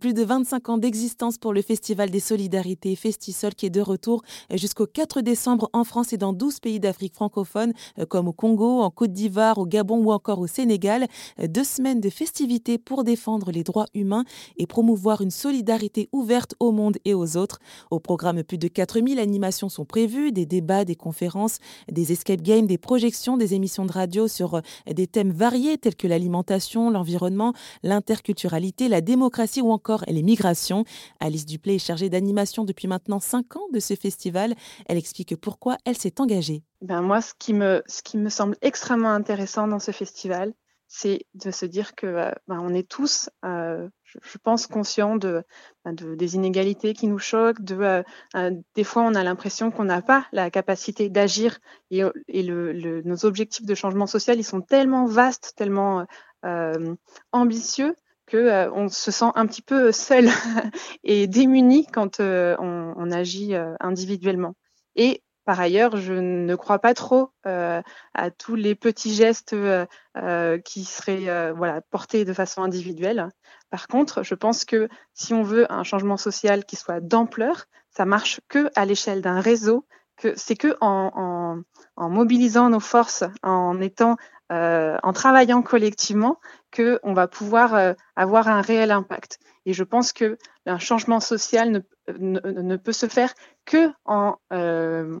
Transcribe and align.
Plus 0.00 0.14
de 0.14 0.22
25 0.22 0.68
ans 0.68 0.78
d'existence 0.78 1.38
pour 1.38 1.52
le 1.52 1.60
Festival 1.60 2.08
des 2.08 2.20
Solidarités 2.20 2.94
Festisol 2.94 3.56
qui 3.56 3.66
est 3.66 3.70
de 3.70 3.80
retour 3.80 4.22
jusqu'au 4.54 4.86
4 4.86 5.22
décembre 5.22 5.68
en 5.72 5.82
France 5.82 6.12
et 6.12 6.16
dans 6.16 6.32
12 6.32 6.60
pays 6.60 6.78
d'Afrique 6.78 7.16
francophone 7.16 7.72
comme 8.08 8.28
au 8.28 8.32
Congo, 8.32 8.80
en 8.80 8.90
Côte 8.90 9.12
d'Ivoire, 9.12 9.58
au 9.58 9.66
Gabon 9.66 9.96
ou 9.96 10.12
encore 10.12 10.38
au 10.38 10.46
Sénégal. 10.46 11.08
Deux 11.42 11.64
semaines 11.64 12.00
de 12.00 12.10
festivités 12.10 12.78
pour 12.78 13.02
défendre 13.02 13.50
les 13.50 13.64
droits 13.64 13.88
humains 13.92 14.22
et 14.56 14.68
promouvoir 14.68 15.20
une 15.20 15.32
solidarité 15.32 16.08
ouverte 16.12 16.54
au 16.60 16.70
monde 16.70 16.98
et 17.04 17.14
aux 17.14 17.36
autres. 17.36 17.58
Au 17.90 17.98
programme, 17.98 18.44
plus 18.44 18.56
de 18.56 18.68
4000 18.68 19.18
animations 19.18 19.68
sont 19.68 19.84
prévues, 19.84 20.30
des 20.30 20.46
débats, 20.46 20.84
des 20.84 20.94
conférences, 20.94 21.58
des 21.90 22.12
escape 22.12 22.42
games, 22.42 22.68
des 22.68 22.78
projections, 22.78 23.36
des 23.36 23.54
émissions 23.54 23.84
de 23.84 23.90
radio 23.92 24.28
sur 24.28 24.62
des 24.86 25.08
thèmes 25.08 25.32
variés 25.32 25.76
tels 25.76 25.96
que 25.96 26.06
l'alimentation, 26.06 26.88
l'environnement, 26.88 27.52
l'interculturalité, 27.82 28.86
la 28.86 29.00
démocratie 29.00 29.60
ou 29.60 29.72
encore 29.72 29.87
les 30.06 30.22
migrations. 30.22 30.84
Alice 31.20 31.46
Duplay 31.46 31.76
est 31.76 31.78
chargée 31.78 32.08
d'animation 32.08 32.64
depuis 32.64 32.88
maintenant 32.88 33.20
cinq 33.20 33.56
ans 33.56 33.66
de 33.72 33.80
ce 33.80 33.94
festival. 33.94 34.54
Elle 34.86 34.98
explique 34.98 35.36
pourquoi 35.36 35.76
elle 35.84 35.96
s'est 35.96 36.20
engagée. 36.20 36.62
Ben 36.82 37.02
moi, 37.02 37.20
ce 37.20 37.32
qui, 37.38 37.54
me, 37.54 37.82
ce 37.86 38.02
qui 38.02 38.18
me 38.18 38.28
semble 38.28 38.56
extrêmement 38.62 39.10
intéressant 39.10 39.66
dans 39.66 39.80
ce 39.80 39.90
festival, 39.90 40.52
c'est 40.88 41.26
de 41.34 41.50
se 41.50 41.66
dire 41.66 41.94
que 41.94 42.06
euh, 42.06 42.30
ben, 42.48 42.58
on 42.60 42.74
est 42.74 42.88
tous, 42.88 43.28
euh, 43.44 43.88
je, 44.04 44.38
pense, 44.38 44.66
conscients 44.66 45.16
ben, 45.16 45.44
de, 45.86 46.14
des 46.14 46.34
inégalités 46.34 46.94
qui 46.94 47.06
nous 47.06 47.18
choquent. 47.18 47.58
Euh, 47.70 48.02
des 48.74 48.84
fois, 48.84 49.02
on 49.02 49.14
a 49.14 49.22
l'impression 49.22 49.70
qu'on 49.70 49.84
n'a 49.84 50.02
pas 50.02 50.26
la 50.32 50.50
capacité 50.50 51.10
d'agir 51.10 51.58
et, 51.90 52.02
nos 52.42 53.24
objectifs 53.26 53.66
de 53.66 53.74
changement 53.74 54.06
social, 54.06 54.38
ils 54.38 54.44
sont 54.44 54.62
tellement 54.62 55.04
vastes, 55.04 55.52
tellement 55.56 56.06
ambitieux 57.32 57.94
que 58.28 58.36
euh, 58.36 58.88
se 58.88 59.10
sent 59.10 59.32
un 59.34 59.46
petit 59.46 59.62
peu 59.62 59.90
seul 59.90 60.28
et 61.04 61.26
démuni 61.26 61.86
quand 61.86 62.20
euh, 62.20 62.56
on, 62.58 62.94
on, 62.96 63.10
agit 63.10 63.54
euh, 63.54 63.74
individuellement. 63.80 64.54
Et 64.94 65.22
par 65.44 65.58
ailleurs, 65.60 65.96
je 65.96 66.12
ne 66.12 66.54
crois 66.56 66.78
pas 66.78 66.92
trop 66.92 67.30
à 67.44 68.30
tous 68.36 68.54
les 68.54 68.74
petits 68.74 69.14
gestes 69.14 69.56
qui 70.64 70.84
seraient 70.84 71.52
voilà, 71.52 71.80
portés 71.90 72.26
de 72.26 72.34
façon 72.34 72.62
individuelle. 72.62 73.30
Par 73.70 73.88
contre, 73.88 74.22
je 74.22 74.34
pense 74.34 74.66
que 74.66 74.90
si 75.14 75.32
on 75.32 75.42
veut 75.42 75.70
un 75.72 75.84
changement 75.84 76.18
social 76.18 76.66
qui 76.66 76.76
soit 76.76 77.00
d'ampleur, 77.00 77.64
ça 77.96 78.04
marche 78.04 78.40
que 78.48 78.70
à 78.74 78.84
l'échelle 78.84 79.22
d'un 79.22 79.40
réseau. 79.40 79.86
Que 80.18 80.34
c'est 80.36 80.56
que 80.56 80.76
en, 80.82 81.12
en, 81.14 81.62
en, 81.96 82.10
mobilisant 82.10 82.68
nos 82.68 82.80
forces, 82.80 83.24
en 83.42 83.80
étant, 83.80 84.16
en 84.50 85.12
travaillant 85.12 85.62
collectivement, 85.62 86.38
qu'on 86.74 87.14
va 87.14 87.28
pouvoir 87.28 87.74
euh, 87.74 87.94
avoir 88.16 88.48
un 88.48 88.60
réel 88.60 88.90
impact. 88.90 89.38
Et 89.66 89.72
je 89.72 89.84
pense 89.84 90.12
que 90.12 90.38
un 90.66 90.78
changement 90.78 91.20
social 91.20 91.82
ne, 92.08 92.76
peut 92.76 92.92
se 92.92 93.06
faire 93.06 93.32
que 93.64 93.90
en, 94.04 94.36
euh, 94.52 95.18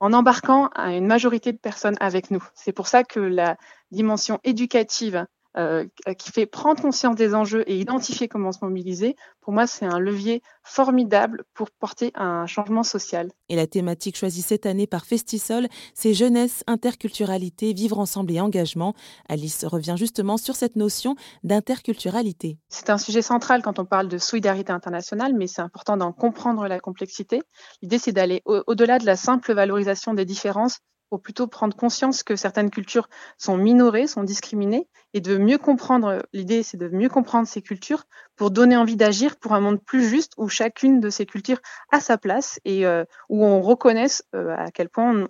en 0.00 0.12
embarquant 0.12 0.70
une 0.76 1.06
majorité 1.06 1.52
de 1.52 1.58
personnes 1.58 1.96
avec 2.00 2.30
nous. 2.30 2.42
C'est 2.54 2.72
pour 2.72 2.86
ça 2.86 3.04
que 3.04 3.20
la 3.20 3.56
dimension 3.90 4.38
éducative 4.44 5.26
euh, 5.58 5.86
qui 6.18 6.32
fait 6.32 6.46
prendre 6.46 6.80
conscience 6.80 7.14
des 7.14 7.34
enjeux 7.34 7.62
et 7.66 7.78
identifier 7.78 8.26
comment 8.26 8.52
se 8.52 8.64
mobiliser, 8.64 9.16
pour 9.42 9.52
moi, 9.52 9.66
c'est 9.66 9.84
un 9.84 9.98
levier 9.98 10.40
formidable 10.62 11.44
pour 11.52 11.70
porter 11.70 12.12
un 12.14 12.46
changement 12.46 12.82
social. 12.84 13.30
Et 13.48 13.56
la 13.56 13.66
thématique 13.66 14.16
choisie 14.16 14.40
cette 14.40 14.66
année 14.66 14.86
par 14.86 15.04
Festisol, 15.04 15.68
c'est 15.94 16.14
jeunesse, 16.14 16.64
interculturalité, 16.66 17.72
vivre 17.72 17.98
ensemble 17.98 18.32
et 18.32 18.40
engagement. 18.40 18.94
Alice 19.28 19.64
revient 19.64 19.96
justement 19.98 20.36
sur 20.36 20.54
cette 20.54 20.76
notion 20.76 21.16
d'interculturalité. 21.42 22.56
C'est 22.68 22.88
un 22.88 22.98
sujet 22.98 23.22
central 23.22 23.62
quand 23.62 23.78
on 23.78 23.84
parle 23.84 24.08
de 24.08 24.18
solidarité 24.18 24.72
internationale, 24.72 25.34
mais 25.36 25.48
c'est 25.48 25.62
important 25.62 25.96
d'en 25.96 26.12
comprendre 26.12 26.66
la 26.66 26.80
complexité. 26.80 27.42
L'idée, 27.82 27.98
c'est 27.98 28.12
d'aller 28.12 28.42
au-delà 28.46 28.98
de 28.98 29.06
la 29.06 29.16
simple 29.16 29.52
valorisation 29.52 30.14
des 30.14 30.24
différences 30.24 30.78
faut 31.12 31.18
plutôt 31.18 31.46
prendre 31.46 31.76
conscience 31.76 32.22
que 32.22 32.36
certaines 32.36 32.70
cultures 32.70 33.10
sont 33.36 33.58
minorées, 33.58 34.06
sont 34.06 34.22
discriminées, 34.22 34.88
et 35.12 35.20
de 35.20 35.36
mieux 35.36 35.58
comprendre, 35.58 36.24
l'idée 36.32 36.62
c'est 36.62 36.78
de 36.78 36.88
mieux 36.88 37.10
comprendre 37.10 37.46
ces 37.46 37.60
cultures 37.60 38.04
pour 38.34 38.50
donner 38.50 38.78
envie 38.78 38.96
d'agir 38.96 39.36
pour 39.36 39.52
un 39.52 39.60
monde 39.60 39.84
plus 39.84 40.08
juste 40.08 40.32
où 40.38 40.48
chacune 40.48 41.00
de 41.00 41.10
ces 41.10 41.26
cultures 41.26 41.60
a 41.90 42.00
sa 42.00 42.16
place 42.16 42.60
et 42.64 42.86
euh, 42.86 43.04
où 43.28 43.44
on 43.44 43.60
reconnaisse 43.60 44.24
euh, 44.34 44.56
à 44.56 44.70
quel 44.70 44.88
point 44.88 45.28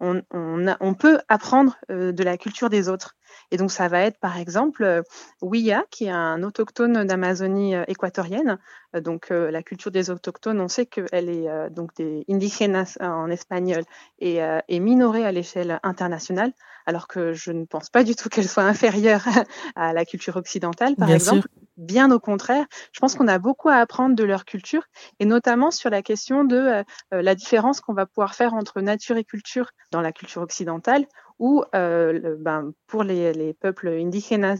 on 0.00 0.94
peut 0.94 1.18
apprendre 1.28 1.78
euh, 1.90 2.12
de 2.12 2.22
la 2.22 2.36
culture 2.36 2.68
des 2.68 2.90
autres. 2.90 3.16
Et 3.50 3.56
donc 3.56 3.70
ça 3.70 3.88
va 3.88 4.00
être 4.00 4.18
par 4.18 4.38
exemple 4.38 5.02
Ouya, 5.42 5.84
qui 5.90 6.06
est 6.06 6.10
un 6.10 6.42
autochtone 6.42 7.04
d'Amazonie 7.04 7.74
équatorienne. 7.88 8.58
Donc 8.94 9.30
la 9.30 9.62
culture 9.62 9.90
des 9.90 10.10
autochtones, 10.10 10.60
on 10.60 10.68
sait 10.68 10.86
qu'elle 10.86 11.28
est 11.28 11.70
donc 11.70 11.94
des 11.96 12.24
indígenas 12.28 12.96
en 13.00 13.30
espagnol 13.30 13.82
et, 14.18 14.36
est 14.36 14.80
minorée 14.80 15.24
à 15.24 15.32
l'échelle 15.32 15.80
internationale, 15.82 16.52
alors 16.86 17.08
que 17.08 17.32
je 17.32 17.50
ne 17.50 17.64
pense 17.64 17.90
pas 17.90 18.04
du 18.04 18.14
tout 18.14 18.28
qu'elle 18.30 18.48
soit 18.48 18.64
inférieure 18.64 19.24
à 19.74 19.92
la 19.92 20.04
culture 20.04 20.36
occidentale, 20.36 20.96
par 20.96 21.10
exemple. 21.10 21.48
Bien 21.76 22.10
au 22.12 22.20
contraire, 22.20 22.66
je 22.92 23.00
pense 23.00 23.16
qu'on 23.16 23.26
a 23.26 23.38
beaucoup 23.38 23.68
à 23.68 23.76
apprendre 23.76 24.14
de 24.14 24.22
leur 24.22 24.44
culture 24.44 24.84
et 25.18 25.24
notamment 25.24 25.72
sur 25.72 25.90
la 25.90 26.02
question 26.02 26.44
de 26.44 26.84
la 27.10 27.34
différence 27.34 27.80
qu'on 27.80 27.94
va 27.94 28.06
pouvoir 28.06 28.36
faire 28.36 28.54
entre 28.54 28.80
nature 28.80 29.16
et 29.16 29.24
culture 29.24 29.70
dans 29.90 30.00
la 30.00 30.12
culture 30.12 30.42
occidentale 30.42 31.06
ou 31.38 31.64
euh, 31.74 32.36
ben, 32.38 32.72
pour 32.86 33.02
les, 33.02 33.32
les, 33.32 33.54
peuples 33.54 33.88
indigènes 33.88 34.56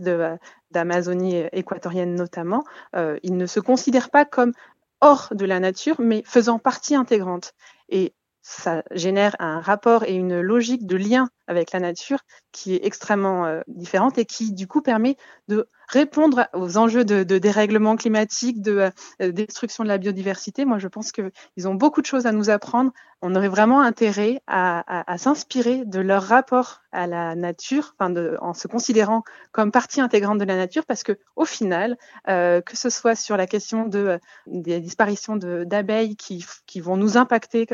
d'Amazonie 0.71 1.45
équatorienne 1.53 2.15
notamment, 2.15 2.65
euh, 2.97 3.19
ils 3.23 3.37
ne 3.37 3.47
se 3.47 3.61
considèrent 3.61 4.11
pas 4.11 4.25
comme 4.25 4.53
hors 5.01 5.29
de 5.33 5.45
la 5.45 5.61
nature, 5.61 5.97
mais 6.01 6.23
faisant 6.27 6.59
partie 6.59 6.95
intégrante. 6.95 7.53
Et 7.89 8.15
ça 8.43 8.83
génère 8.91 9.37
un 9.39 9.61
rapport 9.61 10.05
et 10.05 10.15
une 10.15 10.41
logique 10.41 10.87
de 10.87 10.97
lien 10.97 11.29
avec 11.47 11.73
la 11.73 11.81
nature 11.81 12.21
qui 12.53 12.75
est 12.75 12.85
extrêmement 12.85 13.47
euh, 13.47 13.61
différente 13.67 14.19
et 14.19 14.25
qui 14.25 14.53
du 14.53 14.67
coup 14.67 14.81
permet 14.81 15.17
de 15.49 15.69
répondre 15.89 16.49
aux 16.55 16.79
enjeux 16.79 17.05
de, 17.05 17.23
dérèglement 17.39 17.97
climatique, 17.97 18.63
de 18.63 18.91
euh, 19.21 19.33
destruction 19.33 19.85
de 19.85 19.89
la 19.89 19.99
biodiversité. 19.99 20.65
Moi, 20.65 20.79
je 20.79 20.89
pense 20.89 21.13
qu'ils 21.13 21.69
ont 21.69 21.75
beaucoup 21.75 22.01
de 22.01 22.07
choses 22.07 22.27
à 22.27 22.33
nous 22.33 22.49
apprendre. 22.49 22.93
On 23.21 23.35
aurait 23.35 23.49
vraiment 23.49 23.81
intérêt 23.81 24.41
à, 24.47 24.85
s'inspirer 25.19 25.85
de 25.85 25.99
leur 26.01 26.23
rapport 26.23 26.83
à 26.93 27.07
la 27.07 27.35
nature, 27.35 27.95
en 27.99 28.55
se 28.55 28.69
considérant 28.69 29.23
comme 29.51 29.73
partie 29.73 30.01
intégrante 30.01 30.39
de 30.39 30.45
la 30.45 30.57
nature, 30.57 30.85
parce 30.85 31.03
que 31.03 31.19
au 31.35 31.47
final, 31.47 31.97
euh, 32.29 32.61
que 32.61 32.77
ce 32.77 32.91
soit 32.91 33.15
sur 33.15 33.37
la 33.37 33.47
question 33.47 33.87
de 33.87 34.21
des 34.47 34.79
disparitions 34.81 35.37
d'abeilles 35.37 36.17
qui, 36.17 36.45
vont 36.81 36.97
nous 36.97 37.17
impacter, 37.17 37.67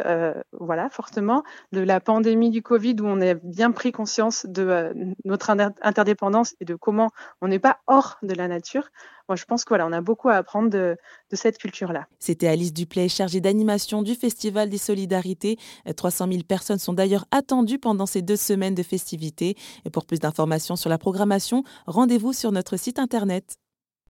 voilà, 0.53 0.89
fortement, 0.89 1.43
de 1.73 1.81
la 1.81 2.01
pandémie 2.01 2.51
du 2.51 2.63
Covid 2.63 2.97
où 3.01 3.07
on 3.07 3.21
a 3.21 3.35
bien 3.35 3.60
pris 3.69 3.93
conscience 3.93 4.47
de 4.49 4.95
notre 5.25 5.51
interdépendance 5.83 6.55
et 6.61 6.65
de 6.65 6.75
comment 6.75 7.11
on 7.43 7.49
n'est 7.49 7.59
pas 7.59 7.81
hors 7.87 8.17
de 8.23 8.33
la 8.35 8.49
nature. 8.49 8.89
Moi, 9.29 9.37
je 9.37 9.45
pense 9.45 9.65
qu'on 9.65 9.93
a 9.93 10.01
beaucoup 10.01 10.29
à 10.29 10.35
apprendre 10.35 10.71
de, 10.71 10.97
de 11.31 11.37
cette 11.37 11.59
culture-là. 11.59 12.07
C'était 12.19 12.49
Alice 12.49 12.73
Duplay, 12.73 13.09
chargée 13.09 13.41
d'animation 13.41 14.03
du 14.03 14.15
Festival 14.15 14.71
des 14.71 14.79
Solidarités. 14.79 15.59
300 15.95 16.29
000 16.29 16.43
personnes 16.43 16.79
sont 16.79 16.95
d'ailleurs 16.95 17.27
attendues 17.31 17.79
pendant 17.79 18.07
ces 18.07 18.23
deux 18.23 18.37
semaines 18.37 18.75
de 18.75 18.83
festivités. 18.83 19.57
Et 19.85 19.91
pour 19.91 20.07
plus 20.07 20.19
d'informations 20.19 20.77
sur 20.77 20.91
la 20.91 20.99
programmation, 20.99 21.63
rendez-vous 21.87 22.33
sur 22.33 22.51
notre 22.51 22.77
site 22.77 22.99
internet. 22.99 23.57